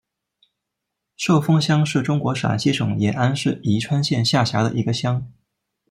[1.15, 5.31] 寿峰乡是中国陕西省延安市宜川县下辖的一个乡。